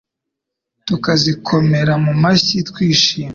[0.87, 3.29] tukazikomera mu mashyi twishimye.